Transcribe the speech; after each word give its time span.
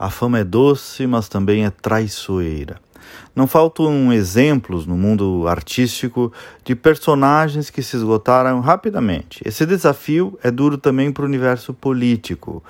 A 0.00 0.08
fama 0.08 0.38
é 0.38 0.44
doce, 0.44 1.06
mas 1.06 1.28
também 1.28 1.66
é 1.66 1.68
traiçoeira. 1.68 2.80
Não 3.36 3.46
faltam 3.46 4.10
exemplos 4.10 4.86
no 4.86 4.96
mundo 4.96 5.46
artístico 5.46 6.32
de 6.64 6.74
personagens 6.74 7.68
que 7.68 7.82
se 7.82 7.96
esgotaram 7.96 8.60
rapidamente. 8.60 9.42
Esse 9.44 9.66
desafio 9.66 10.38
é 10.42 10.50
duro 10.50 10.78
também 10.78 11.12
para 11.12 11.22
o 11.22 11.26
universo 11.26 11.74
político. 11.74 12.64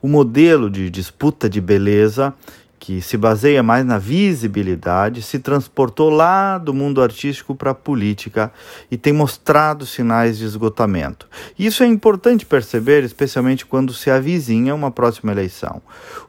O 0.00 0.06
modelo 0.06 0.70
de 0.70 0.88
disputa 0.88 1.50
de 1.50 1.60
beleza 1.60 2.32
que 2.78 3.00
se 3.00 3.16
baseia 3.16 3.62
mais 3.62 3.84
na 3.84 3.98
visibilidade, 3.98 5.22
se 5.22 5.38
transportou 5.38 6.10
lá 6.10 6.58
do 6.58 6.74
mundo 6.74 7.02
artístico 7.02 7.54
para 7.54 7.70
a 7.70 7.74
política 7.74 8.52
e 8.90 8.96
tem 8.96 9.12
mostrado 9.12 9.86
sinais 9.86 10.38
de 10.38 10.44
esgotamento. 10.44 11.26
Isso 11.58 11.82
é 11.82 11.86
importante 11.86 12.44
perceber, 12.44 13.02
especialmente 13.04 13.64
quando 13.64 13.92
se 13.92 14.10
avizinha 14.10 14.74
uma 14.74 14.90
próxima 14.90 15.32
eleição. 15.32 15.80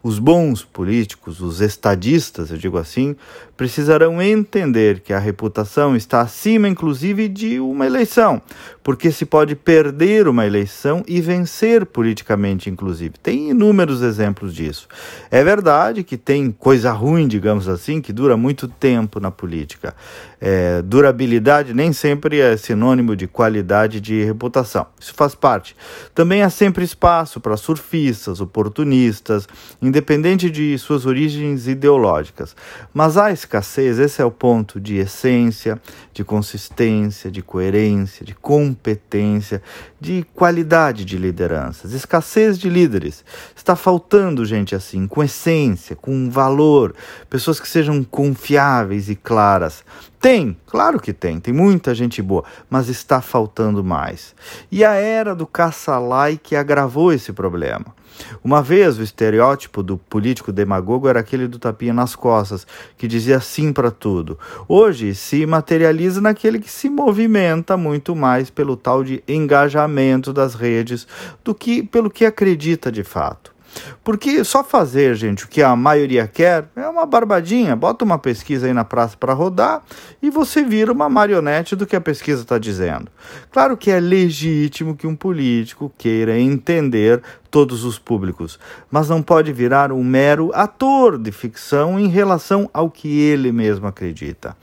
Os 0.01 0.19
bons 0.19 0.63
políticos, 0.63 1.41
os 1.41 1.61
estadistas, 1.61 2.51
eu 2.51 2.57
digo 2.57 2.77
assim, 2.77 3.15
precisarão 3.55 4.21
entender 4.21 4.99
que 4.99 5.11
a 5.11 5.19
reputação 5.19 5.95
está 5.95 6.21
acima, 6.21 6.69
inclusive, 6.69 7.27
de 7.27 7.59
uma 7.59 7.87
eleição, 7.87 8.41
porque 8.83 9.11
se 9.11 9.25
pode 9.25 9.55
perder 9.55 10.27
uma 10.27 10.45
eleição 10.45 11.03
e 11.07 11.19
vencer 11.19 11.85
politicamente, 11.85 12.69
inclusive. 12.69 13.15
Tem 13.21 13.49
inúmeros 13.49 14.01
exemplos 14.01 14.53
disso. 14.53 14.87
É 15.31 15.43
verdade 15.43 16.03
que 16.03 16.15
tem 16.15 16.36
coisa 16.51 16.91
ruim, 16.91 17.27
digamos 17.27 17.67
assim, 17.67 18.01
que 18.01 18.13
dura 18.13 18.37
muito 18.37 18.67
tempo 18.67 19.19
na 19.19 19.31
política. 19.31 19.95
É, 20.39 20.83
durabilidade 20.83 21.73
nem 21.73 21.91
sempre 21.91 22.39
é 22.39 22.55
sinônimo 22.55 23.15
de 23.15 23.27
qualidade 23.27 23.99
de 23.99 24.23
reputação. 24.23 24.85
Isso 24.99 25.13
faz 25.13 25.33
parte. 25.33 25.75
Também 26.13 26.43
há 26.43 26.49
sempre 26.49 26.83
espaço 26.83 27.39
para 27.39 27.57
surfistas, 27.57 28.39
oportunistas, 28.39 29.47
independente 29.81 30.49
de 30.51 30.77
suas 30.77 31.05
origens 31.05 31.67
ideológicas. 31.67 32.55
Mas 32.93 33.17
há 33.17 33.31
escassez, 33.31 33.97
esse 33.97 34.21
é 34.21 34.25
o 34.25 34.31
ponto 34.31 34.79
de 34.79 34.97
essência, 34.97 35.81
de 36.13 36.23
consistência, 36.23 37.31
de 37.31 37.41
coerência, 37.41 38.25
de 38.25 38.35
competência, 38.35 39.61
de 39.99 40.25
qualidade 40.33 41.03
de 41.03 41.17
lideranças. 41.17 41.93
Escassez 41.93 42.59
de 42.59 42.69
líderes. 42.69 43.25
Está 43.55 43.75
faltando 43.75 44.45
gente 44.45 44.75
assim, 44.75 45.07
com 45.07 45.23
essência, 45.23 45.95
valor, 46.29 46.93
pessoas 47.29 47.59
que 47.59 47.67
sejam 47.67 48.03
confiáveis 48.03 49.09
e 49.09 49.15
claras. 49.15 49.83
Tem, 50.19 50.57
claro 50.65 50.99
que 50.99 51.13
tem, 51.13 51.39
tem 51.39 51.53
muita 51.53 51.93
gente 51.93 52.21
boa, 52.21 52.43
mas 52.69 52.89
está 52.89 53.21
faltando 53.21 53.83
mais. 53.83 54.33
E 54.71 54.83
a 54.83 54.93
era 54.93 55.35
do 55.35 55.45
caça-like 55.45 56.55
agravou 56.55 57.13
esse 57.13 57.31
problema. 57.31 57.95
Uma 58.43 58.61
vez 58.61 58.97
o 58.97 59.03
estereótipo 59.03 59.83
do 59.83 59.97
político 59.97 60.51
demagogo 60.51 61.07
era 61.07 61.19
aquele 61.19 61.47
do 61.47 61.59
tapinha 61.59 61.93
nas 61.93 62.15
costas, 62.15 62.65
que 62.97 63.07
dizia 63.07 63.39
sim 63.39 63.71
para 63.71 63.91
tudo. 63.91 64.39
Hoje 64.67 65.13
se 65.13 65.45
materializa 65.45 66.19
naquele 66.19 66.59
que 66.59 66.69
se 66.69 66.89
movimenta 66.89 67.77
muito 67.77 68.15
mais 68.15 68.49
pelo 68.49 68.75
tal 68.75 69.03
de 69.03 69.23
engajamento 69.27 70.33
das 70.33 70.55
redes 70.55 71.07
do 71.43 71.53
que 71.53 71.83
pelo 71.83 72.09
que 72.09 72.25
acredita 72.25 72.91
de 72.91 73.03
fato. 73.03 73.56
Porque 74.03 74.43
só 74.43 74.63
fazer, 74.63 75.15
gente, 75.15 75.45
o 75.45 75.47
que 75.47 75.61
a 75.61 75.75
maioria 75.75 76.27
quer 76.27 76.65
é 76.75 76.87
uma 76.87 77.05
barbadinha. 77.05 77.75
Bota 77.75 78.05
uma 78.05 78.17
pesquisa 78.17 78.67
aí 78.67 78.73
na 78.73 78.83
praça 78.85 79.15
para 79.17 79.33
rodar 79.33 79.83
e 80.21 80.29
você 80.29 80.63
vira 80.63 80.91
uma 80.91 81.09
marionete 81.09 81.75
do 81.75 81.85
que 81.85 81.95
a 81.95 82.01
pesquisa 82.01 82.41
está 82.41 82.57
dizendo. 82.57 83.11
Claro 83.51 83.75
que 83.77 83.91
é 83.91 83.99
legítimo 83.99 84.95
que 84.95 85.07
um 85.07 85.15
político 85.15 85.91
queira 85.97 86.39
entender 86.39 87.21
todos 87.57 87.83
os 87.83 87.97
públicos, 87.97 88.59
mas 88.91 89.09
não 89.09 89.19
pode 89.19 89.51
virar 89.51 89.91
um 89.91 90.03
mero 90.03 90.51
ator 90.53 91.17
de 91.17 91.31
ficção 91.31 91.99
em 91.99 92.07
relação 92.07 92.69
ao 92.71 92.87
que 92.87 93.19
ele 93.19 93.51
mesmo 93.51 93.87
acredita. 93.87 94.55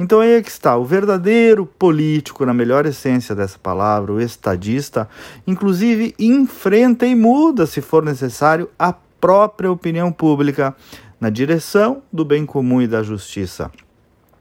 Então 0.00 0.18
aí 0.18 0.32
é 0.32 0.42
que 0.42 0.50
está, 0.50 0.76
o 0.76 0.84
verdadeiro 0.84 1.64
político, 1.64 2.44
na 2.44 2.52
melhor 2.52 2.86
essência 2.86 3.36
dessa 3.36 3.56
palavra, 3.56 4.12
o 4.12 4.20
estadista, 4.20 5.08
inclusive 5.46 6.12
enfrenta 6.18 7.06
e 7.06 7.14
muda, 7.14 7.66
se 7.66 7.80
for 7.80 8.04
necessário, 8.04 8.68
a 8.76 8.92
própria 8.92 9.70
opinião 9.70 10.10
pública 10.10 10.74
na 11.20 11.30
direção 11.30 12.02
do 12.12 12.24
bem 12.24 12.44
comum 12.44 12.82
e 12.82 12.88
da 12.88 13.00
justiça 13.00 13.70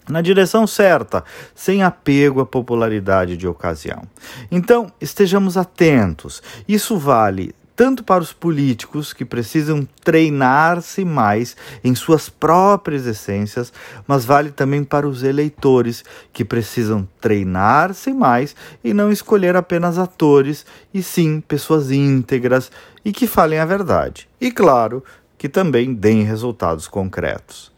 na 0.10 0.22
direção 0.22 0.66
certa, 0.66 1.24
sem 1.54 1.84
apego 1.84 2.42
à 2.42 2.46
popularidade 2.48 3.38
de 3.38 3.48
ocasião. 3.48 4.02
Então, 4.50 4.92
estejamos 5.00 5.56
atentos. 5.56 6.42
Isso 6.68 6.98
vale 6.98 7.54
tanto 7.80 8.04
para 8.04 8.22
os 8.22 8.34
políticos 8.34 9.14
que 9.14 9.24
precisam 9.24 9.88
treinar-se 10.04 11.06
mais 11.06 11.56
em 11.82 11.96
suas 11.96 12.28
próprias 12.28 13.08
essências, 13.08 13.72
mas 14.06 14.26
vale 14.26 14.52
também 14.52 14.84
para 14.84 15.08
os 15.08 15.24
eleitores 15.24 16.04
que 16.34 16.44
precisam 16.44 17.08
treinar-se 17.22 18.12
mais 18.12 18.54
e 18.84 18.94
não 18.94 19.10
escolher 19.10 19.56
apenas 19.56 19.98
atores, 19.98 20.66
e 20.94 21.02
sim 21.02 21.40
pessoas 21.40 21.90
íntegras 21.90 22.70
e 23.06 23.14
que 23.14 23.26
falem 23.26 23.60
a 23.60 23.66
verdade. 23.66 24.28
E 24.42 24.52
claro, 24.52 25.02
que 25.38 25.48
também 25.48 25.94
deem 25.94 26.24
resultados 26.24 26.86
concretos. 26.86 27.72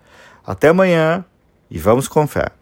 Até 0.44 0.70
amanhã 0.70 1.24
e 1.70 1.78
vamos 1.78 2.08
com 2.08 2.26
fé. 2.26 2.50